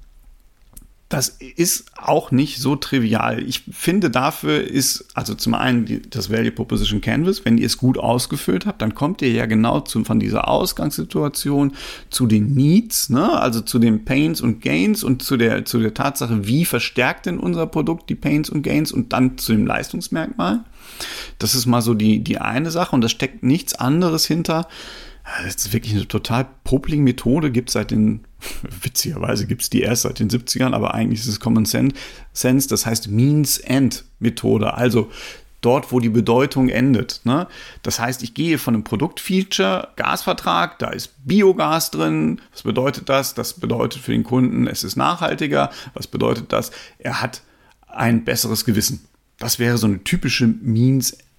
Das 1.08 1.28
ist 1.56 1.86
auch 1.96 2.30
nicht 2.30 2.58
so 2.58 2.76
trivial. 2.76 3.42
Ich 3.42 3.62
finde, 3.70 4.10
dafür 4.10 4.62
ist, 4.62 5.06
also 5.14 5.34
zum 5.34 5.54
einen 5.54 6.02
das 6.10 6.30
Value 6.30 6.50
Proposition 6.50 7.00
Canvas, 7.00 7.46
wenn 7.46 7.56
ihr 7.56 7.64
es 7.64 7.78
gut 7.78 7.96
ausgefüllt 7.96 8.66
habt, 8.66 8.82
dann 8.82 8.94
kommt 8.94 9.22
ihr 9.22 9.32
ja 9.32 9.46
genau 9.46 9.80
zu, 9.80 10.04
von 10.04 10.20
dieser 10.20 10.48
Ausgangssituation 10.48 11.72
zu 12.10 12.26
den 12.26 12.52
Needs, 12.52 13.08
ne? 13.08 13.40
also 13.40 13.62
zu 13.62 13.78
den 13.78 14.04
Pains 14.04 14.42
und 14.42 14.60
Gains 14.60 15.02
und 15.02 15.22
zu 15.22 15.38
der, 15.38 15.64
zu 15.64 15.80
der 15.80 15.94
Tatsache, 15.94 16.46
wie 16.46 16.66
verstärkt 16.66 17.24
denn 17.24 17.38
unser 17.38 17.66
Produkt 17.66 18.10
die 18.10 18.14
Pains 18.14 18.50
und 18.50 18.60
Gains 18.60 18.92
und 18.92 19.14
dann 19.14 19.38
zu 19.38 19.52
dem 19.52 19.66
Leistungsmerkmal. 19.66 20.64
Das 21.38 21.54
ist 21.54 21.64
mal 21.64 21.80
so 21.80 21.94
die, 21.94 22.22
die 22.22 22.38
eine 22.38 22.70
Sache 22.70 22.94
und 22.94 23.00
da 23.00 23.08
steckt 23.08 23.42
nichts 23.42 23.74
anderes 23.74 24.26
hinter, 24.26 24.68
Das 25.36 25.54
ist 25.54 25.72
wirklich 25.72 25.94
eine 25.94 26.08
total 26.08 26.46
popelige 26.64 27.02
Methode, 27.02 27.50
gibt 27.50 27.68
es 27.68 27.74
seit 27.74 27.90
den, 27.90 28.24
witzigerweise 28.82 29.46
gibt 29.46 29.62
es 29.62 29.70
die 29.70 29.82
erst 29.82 30.02
seit 30.02 30.18
den 30.18 30.30
70ern, 30.30 30.74
aber 30.74 30.94
eigentlich 30.94 31.20
ist 31.20 31.26
es 31.26 31.40
Common 31.40 31.66
Sense, 31.66 32.68
das 32.68 32.86
heißt 32.86 33.08
Means-End-Methode. 33.08 34.74
Also 34.74 35.10
dort, 35.60 35.92
wo 35.92 36.00
die 36.00 36.08
Bedeutung 36.08 36.68
endet. 36.68 37.20
Ne? 37.24 37.46
Das 37.82 37.98
heißt, 37.98 38.22
ich 38.22 38.34
gehe 38.34 38.58
von 38.58 38.74
einem 38.74 38.84
Produktfeature, 38.84 39.88
Gasvertrag, 39.96 40.78
da 40.78 40.90
ist 40.90 41.12
Biogas 41.24 41.90
drin. 41.90 42.40
Was 42.52 42.62
bedeutet 42.62 43.08
das? 43.08 43.34
Das 43.34 43.54
bedeutet 43.54 44.02
für 44.02 44.12
den 44.12 44.24
Kunden, 44.24 44.66
es 44.66 44.84
ist 44.84 44.96
nachhaltiger. 44.96 45.70
Was 45.94 46.06
bedeutet 46.06 46.52
das? 46.52 46.70
Er 46.98 47.20
hat 47.20 47.42
ein 47.86 48.24
besseres 48.24 48.64
Gewissen. 48.64 49.04
Das 49.38 49.58
wäre 49.58 49.78
so 49.78 49.86
eine 49.86 50.02
typische 50.04 50.46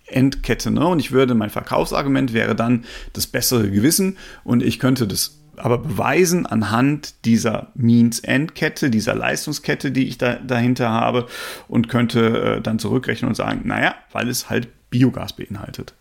Means-Endkette. 0.09 0.71
Ne? 0.71 0.85
Und 0.87 0.99
ich 0.99 1.11
würde, 1.11 1.35
mein 1.35 1.49
Verkaufsargument 1.49 2.33
wäre 2.33 2.55
dann 2.55 2.85
das 3.13 3.27
bessere 3.27 3.69
Gewissen 3.69 4.17
und 4.43 4.63
ich 4.63 4.79
könnte 4.79 5.07
das 5.07 5.35
aber 5.57 5.77
beweisen 5.77 6.45
anhand 6.45 7.25
dieser 7.25 7.67
Means-End-Kette, 7.75 8.89
dieser 8.89 9.13
Leistungskette, 9.13 9.91
die 9.91 10.07
ich 10.07 10.17
da, 10.17 10.35
dahinter 10.35 10.89
habe 10.89 11.27
und 11.67 11.89
könnte 11.89 12.55
äh, 12.57 12.61
dann 12.61 12.79
zurückrechnen 12.79 13.27
und 13.27 13.35
sagen, 13.35 13.63
naja, 13.65 13.95
weil 14.13 14.29
es 14.29 14.49
halt 14.49 14.69
Biogas 14.89 15.33
beinhaltet. 15.33 15.93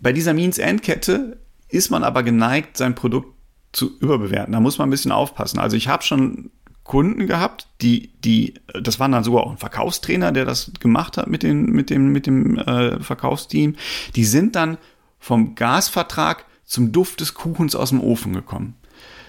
Bei 0.00 0.12
dieser 0.12 0.34
Means-End-Kette 0.34 1.36
ist 1.68 1.90
man 1.90 2.02
aber 2.02 2.24
geneigt, 2.24 2.76
sein 2.76 2.96
Produkt 2.96 3.28
zu 3.70 3.96
überbewerten. 4.00 4.52
Da 4.52 4.60
muss 4.60 4.78
man 4.78 4.88
ein 4.88 4.90
bisschen 4.90 5.12
aufpassen. 5.12 5.60
Also 5.60 5.76
ich 5.76 5.86
habe 5.86 6.02
schon 6.02 6.50
Kunden 6.84 7.26
gehabt, 7.26 7.66
die, 7.80 8.10
die, 8.24 8.54
das 8.80 9.00
waren 9.00 9.12
dann 9.12 9.24
sogar 9.24 9.44
auch 9.44 9.50
ein 9.50 9.58
Verkaufstrainer, 9.58 10.32
der 10.32 10.44
das 10.44 10.70
gemacht 10.80 11.16
hat 11.16 11.28
mit, 11.28 11.42
den, 11.42 11.64
mit 11.66 11.90
dem, 11.90 12.12
mit 12.12 12.26
dem 12.26 12.58
äh, 12.58 13.00
Verkaufsteam. 13.00 13.76
Die 14.14 14.24
sind 14.24 14.54
dann 14.54 14.78
vom 15.18 15.54
Gasvertrag 15.54 16.44
zum 16.64 16.92
Duft 16.92 17.20
des 17.20 17.34
Kuchens 17.34 17.74
aus 17.74 17.88
dem 17.88 18.00
Ofen 18.00 18.34
gekommen. 18.34 18.76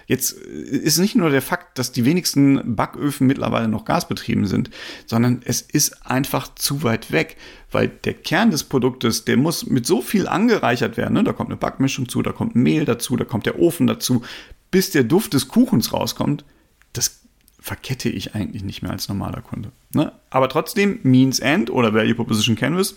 Jetzt 0.07 0.33
ist 0.33 0.99
nicht 0.99 1.15
nur 1.15 1.31
der 1.31 1.41
Fakt, 1.41 1.79
dass 1.79 1.91
die 1.91 2.05
wenigsten 2.05 2.75
Backöfen 2.75 3.25
mittlerweile 3.25 3.67
noch 3.67 3.85
gasbetrieben 3.85 4.45
sind, 4.45 4.69
sondern 5.07 5.41
es 5.45 5.61
ist 5.61 6.05
einfach 6.05 6.53
zu 6.53 6.83
weit 6.83 7.11
weg, 7.11 7.37
weil 7.71 7.87
der 7.87 8.13
Kern 8.13 8.51
des 8.51 8.65
Produktes, 8.65 9.25
der 9.25 9.37
muss 9.37 9.65
mit 9.65 9.87
so 9.87 10.01
viel 10.01 10.27
angereichert 10.27 10.97
werden. 10.97 11.13
Ne? 11.13 11.23
Da 11.23 11.33
kommt 11.33 11.49
eine 11.49 11.57
Backmischung 11.57 12.07
zu, 12.07 12.21
da 12.21 12.33
kommt 12.33 12.55
Mehl 12.55 12.85
dazu, 12.85 13.15
da 13.15 13.25
kommt 13.25 13.47
der 13.47 13.57
Ofen 13.57 13.87
dazu, 13.87 14.21
bis 14.69 14.91
der 14.91 15.03
Duft 15.03 15.33
des 15.33 15.47
Kuchens 15.47 15.91
rauskommt. 15.91 16.45
Das 16.93 17.24
verkette 17.65 18.09
ich 18.09 18.35
eigentlich 18.35 18.63
nicht 18.63 18.83
mehr 18.83 18.91
als 18.91 19.09
normaler 19.09 19.41
Kunde. 19.41 19.71
Ne? 19.91 20.11
Aber 20.29 20.49
trotzdem, 20.49 20.99
Means 21.01 21.39
End 21.39 21.71
oder 21.71 21.95
Value 21.95 22.13
Proposition 22.13 22.55
Canvas 22.55 22.93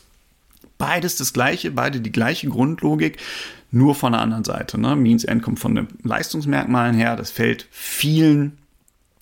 Beides 0.76 1.16
das 1.16 1.32
gleiche, 1.32 1.70
beide 1.70 2.00
die 2.00 2.12
gleiche 2.12 2.48
Grundlogik, 2.48 3.16
nur 3.70 3.94
von 3.94 4.12
der 4.12 4.20
anderen 4.20 4.44
Seite. 4.44 4.78
Ne? 4.78 4.94
Means 4.94 5.24
End 5.24 5.42
kommt 5.42 5.58
von 5.58 5.74
den 5.74 5.88
Leistungsmerkmalen 6.02 6.94
her. 6.94 7.16
Das 7.16 7.30
fällt 7.30 7.66
vielen 7.70 8.58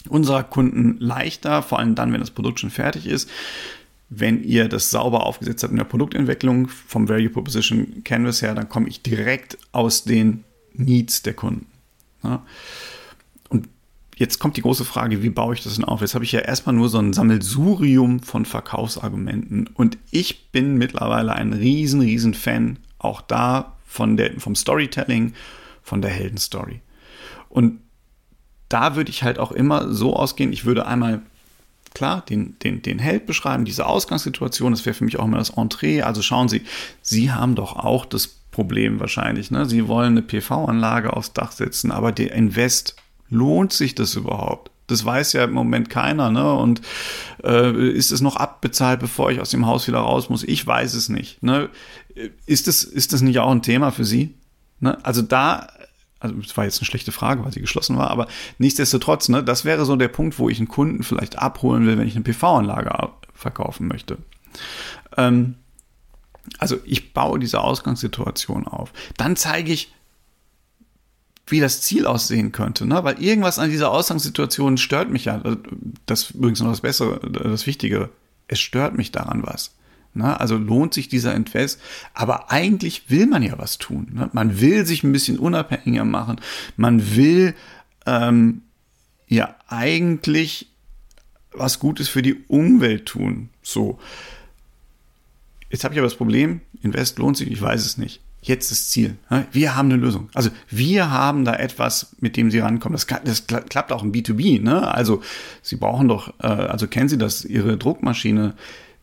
unserer 0.09 0.43
Kunden 0.43 0.99
leichter, 0.99 1.63
vor 1.63 1.79
allem 1.79 1.95
dann, 1.95 2.13
wenn 2.13 2.21
das 2.21 2.33
Produkt 2.33 2.59
schon 2.59 2.71
fertig 2.71 3.07
ist. 3.07 3.31
Wenn 4.09 4.43
ihr 4.43 4.69
das 4.69 4.91
sauber 4.91 5.25
aufgesetzt 5.27 5.63
habt 5.63 5.71
in 5.71 5.79
der 5.79 5.85
Produktentwicklung 5.85 6.69
vom 6.69 7.09
Value 7.09 7.31
Proposition 7.31 8.03
Canvas 8.05 8.43
her, 8.43 8.55
dann 8.55 8.69
komme 8.69 8.89
ich 8.89 9.03
direkt 9.03 9.59
aus 9.71 10.03
den 10.03 10.43
Needs 10.75 11.23
der 11.23 11.35
Kunden. 11.35 11.67
Ne? 12.23 12.41
Jetzt 14.19 14.39
kommt 14.39 14.57
die 14.57 14.63
große 14.63 14.87
Frage, 14.87 15.23
wie 15.23 15.29
baue 15.29 15.55
ich 15.55 15.63
das 15.63 15.75
denn 15.75 15.85
auf? 15.85 16.01
Jetzt 16.01 16.15
habe 16.15 16.25
ich 16.25 16.33
ja 16.33 16.41
erstmal 16.41 16.75
nur 16.75 16.89
so 16.89 16.99
ein 16.99 17.13
Sammelsurium 17.13 18.21
von 18.21 18.47
Verkaufsargumenten. 18.47 19.69
Und 19.75 19.99
ich 20.11 20.51
bin 20.53 20.79
mittlerweile 20.79 21.35
ein 21.35 21.53
riesen, 21.53 22.01
riesen 22.01 22.33
Fan 22.33 22.79
auch 22.99 23.21
da 23.21 23.77
von 23.87 24.17
der, 24.17 24.41
vom 24.41 24.55
Storytelling, 24.55 25.35
von 25.83 26.01
der 26.01 26.11
Heldenstory. 26.11 26.81
Und 27.51 27.81
da 28.71 28.97
würde 28.97 29.11
ich 29.11 29.23
halt 29.23 29.39
auch 29.39 29.53
immer 29.53 29.93
so 29.93 30.17
ausgehen, 30.17 30.51
ich 30.51 30.65
würde 30.65 30.87
einmal 30.87 31.21
klar 31.93 32.25
den, 32.27 32.59
den, 32.61 32.81
den 32.81 32.99
Held 32.99 33.27
beschreiben, 33.27 33.67
diese 33.67 33.87
Ausgangssituation, 33.87 34.73
das 34.73 34.87
wäre 34.87 34.95
für 34.95 35.05
mich 35.05 35.19
auch 35.19 35.27
immer 35.27 35.39
das 35.39 35.51
Entree. 35.51 36.01
Also 36.01 36.23
schauen 36.23 36.49
Sie, 36.49 36.63
Sie 37.03 37.33
haben 37.33 37.55
doch 37.55 37.77
auch 37.77 38.07
das 38.07 38.27
Problem 38.27 38.99
wahrscheinlich. 38.99 39.51
Ne? 39.51 39.67
Sie 39.67 39.89
wollen 39.89 40.13
eine 40.13 40.23
PV-Anlage 40.23 41.13
aufs 41.13 41.35
Dach 41.35 41.53
setzen, 41.53 41.93
aber 41.93 42.13
der 42.13 42.33
Invest 42.33 42.97
lohnt 43.31 43.73
sich 43.73 43.95
das 43.95 44.15
überhaupt? 44.15 44.71
Das 44.87 45.05
weiß 45.05 45.33
ja 45.33 45.45
im 45.45 45.53
Moment 45.53 45.91
keiner, 45.91 46.31
ne? 46.31 46.53
Und 46.55 46.81
äh, 47.43 47.91
ist 47.91 48.13
es 48.13 48.21
noch 48.21 48.37
abbezahlt, 48.37 49.01
bevor 49.01 49.31
ich 49.31 49.41
aus 49.41 49.51
dem 49.51 49.67
Haus 49.67 49.89
wieder 49.89 49.99
raus 49.99 50.31
muss? 50.31 50.45
Ich 50.45 50.65
weiß 50.65 50.95
es 50.95 51.09
nicht. 51.09 51.43
Ne? 51.43 51.69
Ist 52.47 52.69
das, 52.69 52.85
ist 52.85 53.13
das 53.13 53.21
nicht 53.21 53.41
auch 53.41 53.51
ein 53.51 53.63
Thema 53.63 53.91
für 53.91 54.05
Sie? 54.05 54.35
Ne? 54.79 55.05
Also 55.05 55.23
da, 55.23 55.67
also 56.21 56.37
das 56.37 56.57
war 56.57 56.65
jetzt 56.65 56.79
eine 56.79 56.87
schlechte 56.87 57.13
Frage, 57.13 57.45
weil 57.45 57.53
sie 57.53 57.61
geschlossen 57.61 57.97
war, 57.97 58.11
aber 58.11 58.29
nichtsdestotrotz, 58.59 59.29
ne, 59.29 59.43
das 59.43 59.65
wäre 59.65 59.85
so 59.85 59.97
der 59.97 60.09
Punkt, 60.09 60.39
wo 60.39 60.49
ich 60.49 60.59
einen 60.59 60.69
Kunden 60.69 61.03
vielleicht 61.03 61.39
abholen 61.39 61.87
will, 61.87 61.99
wenn 61.99 62.09
ich 62.09 62.15
eine 62.15 62.25
PV-Anlage 62.25 63.11
verkaufen 63.35 63.89
möchte. 63.89 64.19
Ähm, 65.17 65.57
also 66.59 66.79
ich 66.85 67.13
baue 67.13 67.39
diese 67.39 67.61
Ausgangssituation 67.61 68.67
auf. 68.67 68.93
Dann 69.17 69.37
zeige 69.37 69.73
ich, 69.73 69.93
wie 71.47 71.61
das 71.61 71.81
Ziel 71.81 72.07
aussehen 72.07 72.51
könnte, 72.53 72.87
ne? 72.87 73.05
Weil 73.05 73.23
irgendwas 73.23 73.59
an 73.59 73.71
dieser 73.71 73.91
Ausgangssituation 73.91 74.79
stört 74.79 75.11
mich 75.11 75.27
ja. 75.27 75.43
Das 76.05 76.23
ist 76.23 76.31
übrigens 76.33 76.61
noch 76.61 76.71
das 76.71 76.81
Bessere, 76.81 77.21
das 77.31 77.67
Wichtige. 77.67 78.11
Es 78.49 78.59
stört 78.59 78.97
mich 78.97 79.13
daran 79.13 79.43
was. 79.45 79.75
Ne? 80.15 80.39
Also 80.41 80.57
lohnt 80.57 80.95
sich 80.95 81.09
dieser 81.09 81.35
Invest. 81.35 81.81
Aber 82.15 82.51
eigentlich 82.51 83.11
will 83.11 83.27
man 83.27 83.43
ja 83.43 83.59
was 83.59 83.79
tun. 83.79 84.09
Ne? 84.13 84.31
Man 84.33 84.61
will 84.61 84.87
sich 84.87 85.05
ein 85.05 85.13
bisschen 85.13 85.39
unabhängiger 85.39 86.05
machen. 86.05 86.41
Man 86.77 87.17
will 87.17 87.55
ähm, 88.07 88.63
ja 89.29 89.55
eigentlich 89.69 90.69
was 91.53 91.79
Gutes 91.79 92.09
für 92.09 92.23
die 92.23 92.45
Umwelt 92.49 93.07
tun. 93.07 93.51
So. 93.63 93.99
Jetzt 95.71 95.85
habe 95.85 95.95
ich 95.95 96.01
aber 96.01 96.09
das 96.09 96.17
Problem, 96.17 96.61
Invest 96.83 97.19
lohnt 97.19 97.37
sich, 97.37 97.51
ich 97.51 97.61
weiß 97.61 97.85
es 97.85 97.99
nicht 97.99 98.21
jetzt 98.47 98.71
das 98.71 98.89
Ziel. 98.89 99.17
Wir 99.53 99.77
haben 99.77 99.91
eine 99.91 100.01
Lösung. 100.01 100.29
Also 100.35 100.51
wir 100.69 101.11
haben 101.11 101.45
da 101.45 101.55
etwas, 101.55 102.17
mit 102.21 102.37
dem 102.37 102.51
Sie 102.51 102.61
rankommen. 102.61 102.97
Das, 102.97 103.07
das 103.25 103.47
klappt 103.47 103.93
auch 103.93 104.03
im 104.03 104.13
B2B. 104.13 104.63
Ne? 104.63 104.87
Also 104.93 105.23
Sie 105.63 105.77
brauchen 105.77 106.09
doch, 106.09 106.33
äh, 106.41 106.47
also 106.47 106.87
kennen 106.87 107.09
Sie 107.09 107.19
das, 107.19 107.45
Ihre 107.45 107.77
Druckmaschine, 107.77 108.55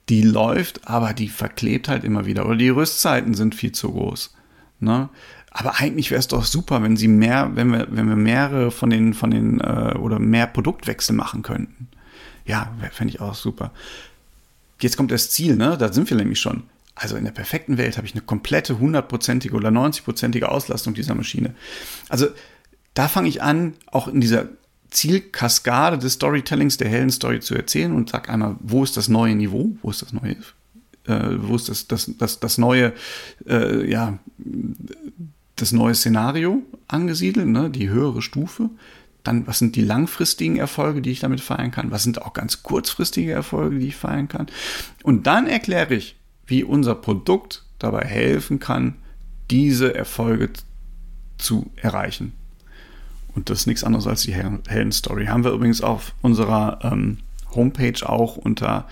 die 0.10 0.22
läuft, 0.22 0.88
aber 0.88 1.14
die 1.14 1.30
verklebt 1.30 1.88
halt 1.88 2.04
immer 2.04 2.26
wieder. 2.26 2.46
Oder 2.46 2.58
die 2.58 2.70
Rüstzeiten 2.70 3.34
sind 3.34 3.56
viel 3.56 3.72
zu 3.72 3.92
groß. 3.92 4.34
Ne? 4.80 5.10
Aber 5.52 5.80
eigentlich 5.80 6.10
wäre 6.10 6.20
es 6.20 6.28
doch 6.28 6.46
super, 6.46 6.82
wenn 6.82 6.98
Sie 6.98 7.08
mehr, 7.08 7.52
wenn 7.54 7.72
wir, 7.72 7.88
wenn 7.92 8.08
wir 8.08 8.16
mehrere 8.16 8.72
von 8.72 8.90
den, 8.90 9.14
von 9.14 9.32
den, 9.32 9.60
äh, 9.62 9.96
oder 9.98 10.20
mehr 10.20 10.48
Produktwechsel 10.48 11.16
machen 11.16 11.44
könnten. 11.44 11.90
Ja, 12.46 12.74
fände 12.92 13.14
ich 13.14 13.22
auch 13.22 13.36
super. 13.36 13.72
Jetzt 14.82 14.98
kommt 14.98 15.12
das 15.12 15.30
Ziel, 15.30 15.56
ne? 15.56 15.78
Da 15.78 15.94
sind 15.94 16.10
wir 16.10 16.18
nämlich 16.18 16.40
schon. 16.40 16.64
Also 16.96 17.16
in 17.16 17.24
der 17.24 17.32
perfekten 17.32 17.78
Welt 17.78 17.98
habe 17.98 18.06
ich 18.06 18.14
eine 18.14 18.22
komplette 18.22 18.80
hundertprozentige 18.80 19.56
oder 19.56 19.70
90-prozentige 19.70 20.46
Auslastung 20.46 20.94
dieser 20.94 21.16
Maschine. 21.16 21.56
Also 22.10 22.28
da 22.94 23.08
fange 23.08 23.30
ich 23.30 23.42
an, 23.42 23.74
auch 23.88 24.08
in 24.08 24.22
dieser 24.22 24.50
Zielkaskade 24.92 25.98
des 25.98 26.14
Storytellings 26.14 26.78
der 26.78 26.90
hellen 26.90 27.10
Story 27.10 27.40
zu 27.40 27.56
erzählen 27.56 27.94
und 27.94 28.12
sage 28.12 28.30
einmal, 28.30 28.56
wo 28.60 28.84
ist 28.84 28.96
das 28.96 29.10
neue 29.10 29.36
Niveau, 29.36 29.76
wo 29.82 29.90
ist 29.90 30.04
das 30.04 30.14
neue, 30.14 30.36
äh, 31.08 31.38
wo 31.40 31.56
ist 31.56 31.68
das, 31.68 31.88
das, 31.88 32.12
das, 32.18 32.40
das 32.40 32.58
neue, 32.60 32.94
äh, 33.48 33.90
ja, 33.90 34.20
das 35.56 35.72
neue 35.72 35.96
Szenario 35.96 36.62
angesiedelt, 36.88 37.48
ne, 37.48 37.72
die 37.72 37.90
höhere 37.90 38.22
Stufe. 38.22 38.70
Dann, 39.24 39.48
was 39.48 39.60
sind 39.60 39.76
die 39.76 39.82
langfristigen 39.82 40.58
Erfolge, 40.58 41.02
die 41.02 41.12
ich 41.12 41.22
damit 41.22 41.42
feiern 41.42 41.72
kann? 41.72 41.92
Was 41.92 42.04
sind 42.04 42.22
auch 42.22 42.34
ganz 42.34 42.62
kurzfristige 42.62 43.32
Erfolge, 43.32 43.80
die 43.80 43.88
ich 43.88 43.96
feiern 43.96 44.28
kann? 44.28 44.48
Und 45.02 45.26
dann 45.28 45.48
erkläre 45.48 45.96
ich, 45.96 46.18
wie 46.46 46.64
unser 46.64 46.96
Produkt 46.96 47.64
dabei 47.80 48.06
helfen 48.06 48.60
kann, 48.60 48.96
diese 49.50 49.94
Erfolge 49.94 50.50
zu 51.38 51.72
erreichen. 51.76 52.34
Und 53.36 53.50
das 53.50 53.62
ist 53.62 53.68
nichts 53.68 53.84
anderes 53.84 54.08
als 54.08 54.22
die 54.22 54.34
Heldenstory. 54.34 55.26
Haben 55.26 55.44
wir 55.44 55.52
übrigens 55.52 55.82
auf 55.82 56.14
unserer 56.22 56.80
ähm, 56.84 57.20
Homepage 57.56 58.08
auch 58.08 58.38
unter 58.38 58.88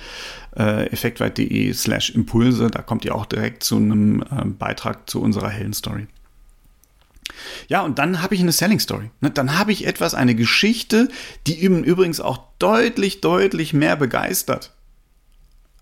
äh, 0.57 0.87
effektweit.de 0.87 1.73
slash 1.73 2.09
Impulse. 2.11 2.69
Da 2.69 2.81
kommt 2.81 3.05
ihr 3.05 3.15
auch 3.15 3.25
direkt 3.25 3.63
zu 3.63 3.77
einem 3.77 4.21
äh, 4.21 4.45
Beitrag 4.45 5.09
zu 5.09 5.21
unserer 5.21 5.49
Heldenstory. 5.49 6.07
Ja, 7.67 7.81
und 7.81 7.99
dann 7.99 8.21
habe 8.21 8.35
ich 8.35 8.41
eine 8.41 8.51
Selling 8.51 8.79
Story. 8.79 9.09
Ne? 9.21 9.31
Dann 9.31 9.57
habe 9.57 9.71
ich 9.71 9.87
etwas, 9.87 10.13
eine 10.13 10.35
Geschichte, 10.35 11.09
die 11.47 11.63
übrigens 11.63 12.19
auch 12.19 12.39
deutlich, 12.59 13.21
deutlich 13.21 13.73
mehr 13.73 13.95
begeistert 13.95 14.73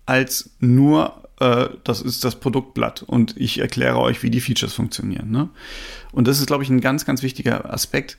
als 0.06 0.50
nur 0.58 1.28
äh, 1.40 1.68
das 1.84 2.00
ist 2.00 2.24
das 2.24 2.36
Produktblatt 2.36 3.02
und 3.02 3.36
ich 3.36 3.58
erkläre 3.58 3.98
euch, 3.98 4.22
wie 4.22 4.30
die 4.30 4.40
Features 4.40 4.74
funktionieren. 4.74 5.30
Ne? 5.30 5.48
Und 6.12 6.28
das 6.28 6.38
ist, 6.38 6.46
glaube 6.46 6.62
ich, 6.62 6.70
ein 6.70 6.80
ganz, 6.80 7.04
ganz 7.04 7.22
wichtiger 7.22 7.72
Aspekt, 7.72 8.18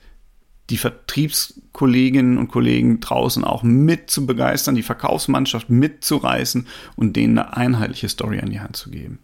die 0.70 0.78
Vertriebskolleginnen 0.78 2.38
und 2.38 2.48
Kollegen 2.48 3.00
draußen 3.00 3.44
auch 3.44 3.64
mit 3.64 4.10
zu 4.10 4.26
begeistern, 4.26 4.76
die 4.76 4.84
Verkaufsmannschaft 4.84 5.70
mitzureißen 5.70 6.68
und 6.96 7.16
denen 7.16 7.38
eine 7.38 7.58
einheitliche 7.58 8.10
Story 8.10 8.40
an 8.40 8.50
die 8.50 8.62
Hand 8.62 8.76
zu 8.76 8.90
geben. 8.90 9.20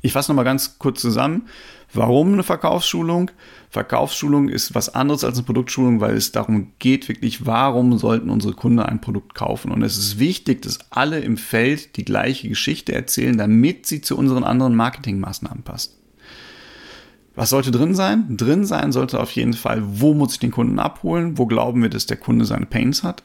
Ich 0.00 0.12
fasse 0.12 0.30
nochmal 0.30 0.44
ganz 0.44 0.78
kurz 0.78 1.00
zusammen. 1.00 1.48
Warum 1.94 2.34
eine 2.34 2.42
Verkaufsschulung? 2.42 3.30
Verkaufsschulung 3.70 4.48
ist 4.48 4.74
was 4.74 4.94
anderes 4.94 5.24
als 5.24 5.38
eine 5.38 5.46
Produktschulung, 5.46 6.00
weil 6.00 6.16
es 6.16 6.32
darum 6.32 6.72
geht, 6.78 7.08
wirklich, 7.08 7.46
warum 7.46 7.96
sollten 7.96 8.28
unsere 8.28 8.52
Kunden 8.52 8.80
ein 8.80 9.00
Produkt 9.00 9.34
kaufen? 9.34 9.70
Und 9.70 9.82
es 9.82 9.96
ist 9.96 10.18
wichtig, 10.18 10.62
dass 10.62 10.78
alle 10.90 11.20
im 11.20 11.38
Feld 11.38 11.96
die 11.96 12.04
gleiche 12.04 12.48
Geschichte 12.48 12.94
erzählen, 12.94 13.38
damit 13.38 13.86
sie 13.86 14.02
zu 14.02 14.18
unseren 14.18 14.44
anderen 14.44 14.74
Marketingmaßnahmen 14.74 15.62
passt. 15.62 15.96
Was 17.34 17.50
sollte 17.50 17.70
drin 17.70 17.94
sein? 17.94 18.36
Drin 18.36 18.66
sein 18.66 18.92
sollte 18.92 19.20
auf 19.20 19.30
jeden 19.30 19.54
Fall, 19.54 19.80
wo 19.84 20.12
muss 20.12 20.32
ich 20.32 20.40
den 20.40 20.50
Kunden 20.50 20.78
abholen? 20.78 21.38
Wo 21.38 21.46
glauben 21.46 21.82
wir, 21.82 21.88
dass 21.88 22.06
der 22.06 22.16
Kunde 22.16 22.44
seine 22.44 22.66
Pains 22.66 23.02
hat? 23.02 23.22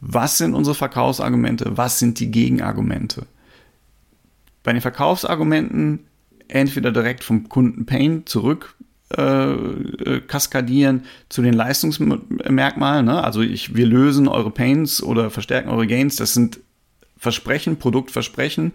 Was 0.00 0.38
sind 0.38 0.54
unsere 0.54 0.74
Verkaufsargumente? 0.74 1.76
Was 1.76 1.98
sind 1.98 2.20
die 2.20 2.30
Gegenargumente? 2.30 3.26
Bei 4.62 4.72
den 4.72 4.80
Verkaufsargumenten 4.80 6.06
entweder 6.54 6.92
direkt 6.92 7.24
vom 7.24 7.48
Kunden 7.48 7.84
Pain 7.84 8.26
zurück 8.26 8.76
äh, 9.16 9.52
äh, 9.52 10.20
kaskadieren 10.26 11.02
zu 11.28 11.42
den 11.42 11.52
Leistungsmerkmalen. 11.52 13.04
Ne? 13.04 13.22
Also 13.22 13.42
ich, 13.42 13.74
wir 13.74 13.86
lösen 13.86 14.28
eure 14.28 14.50
Pains 14.50 15.02
oder 15.02 15.30
verstärken 15.30 15.68
eure 15.68 15.86
Gains. 15.86 16.16
Das 16.16 16.32
sind 16.32 16.60
Versprechen, 17.16 17.78
Produktversprechen. 17.78 18.72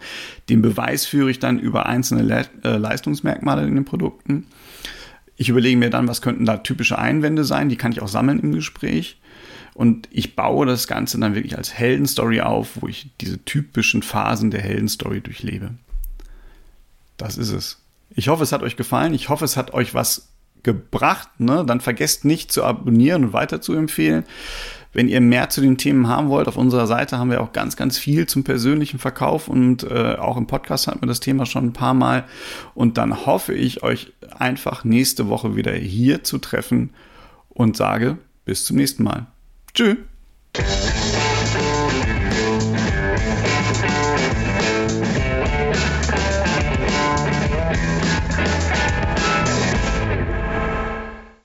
Den 0.50 0.62
Beweis 0.62 1.06
führe 1.06 1.32
ich 1.32 1.40
dann 1.40 1.60
über 1.60 1.86
einzelne 1.86 2.24
Le 2.24 2.46
äh, 2.64 2.78
Leistungsmerkmale 2.78 3.66
in 3.66 3.76
den 3.76 3.86
Produkten. 3.86 4.48
Ich 5.36 5.50
überlege 5.50 5.78
mir 5.78 5.90
dann, 5.90 6.08
was 6.08 6.22
könnten 6.22 6.46
da 6.46 6.58
typische 6.58 7.00
Einwände 7.00 7.46
sein. 7.46 7.70
Die 7.70 7.78
kann 7.78 7.92
ich 7.92 8.02
auch 8.02 8.08
sammeln 8.08 8.40
im 8.40 8.52
Gespräch. 8.52 9.20
Und 9.74 10.10
ich 10.12 10.36
baue 10.36 10.66
das 10.66 10.88
Ganze 10.88 11.20
dann 11.20 11.36
wirklich 11.36 11.58
als 11.58 11.74
Heldenstory 11.74 12.42
auf, 12.42 12.82
wo 12.82 12.88
ich 12.88 13.10
diese 13.22 13.44
typischen 13.46 14.04
Phasen 14.04 14.52
der 14.52 14.62
Heldenstory 14.62 15.22
durchlebe. 15.22 15.72
Das 17.20 17.38
ist 17.38 17.52
es. 17.52 17.78
Ich 18.10 18.30
hoffe, 18.30 18.42
es 18.42 18.52
hat 18.52 18.64
euch 18.64 18.76
gefallen. 18.76 19.14
Ich 19.14 19.30
hoffe, 19.30 19.46
es 19.46 19.56
hat 19.56 19.74
euch 19.74 19.94
was 19.94 20.30
gebracht. 20.64 21.30
Ne? 21.40 21.64
Dann 21.66 21.82
vergesst 21.82 22.26
nicht 22.26 22.52
zu 22.52 22.64
abonnieren 22.64 23.26
und 23.26 23.34
weiter 23.34 23.62
zu 23.62 23.74
empfehlen. 23.74 24.24
Wenn 24.92 25.08
ihr 25.08 25.22
mehr 25.22 25.50
zu 25.50 25.62
den 25.62 25.78
Themen 25.78 26.08
haben 26.08 26.30
wollt, 26.30 26.48
auf 26.48 26.58
unserer 26.58 26.88
Seite 26.88 27.20
haben 27.20 27.30
wir 27.30 27.42
auch 27.42 27.54
ganz, 27.54 27.76
ganz 27.76 28.00
viel 28.00 28.26
zum 28.26 28.44
persönlichen 28.44 28.98
Verkauf 28.98 29.48
und 29.48 29.84
äh, 29.84 30.16
auch 30.16 30.36
im 30.36 30.48
Podcast 30.48 30.88
hatten 30.88 31.02
wir 31.02 31.08
das 31.08 31.20
Thema 31.20 31.46
schon 31.46 31.66
ein 31.66 31.74
paar 31.74 31.94
Mal. 31.94 32.26
Und 32.74 32.98
dann 32.98 33.28
hoffe 33.28 33.54
ich, 33.54 33.84
euch 33.84 34.14
einfach 34.36 34.84
nächste 34.84 35.28
Woche 35.28 35.56
wieder 35.56 35.74
hier 35.74 36.24
zu 36.24 36.40
treffen 36.40 36.92
und 37.50 37.78
sage 37.78 38.18
bis 38.46 38.66
zum 38.66 38.78
nächsten 38.78 39.04
Mal. 39.04 39.28
Tschüss. 39.76 39.98